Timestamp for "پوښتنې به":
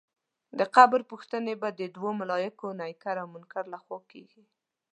1.11-1.69